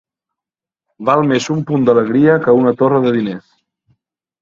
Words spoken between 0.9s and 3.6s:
Val més un punt d'alegria que una torre de diners.